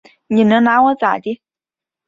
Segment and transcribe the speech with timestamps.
[0.25, 1.43] 你能拿我咋地？